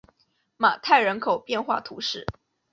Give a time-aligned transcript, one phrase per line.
[0.57, 2.25] 马泰人口变化图示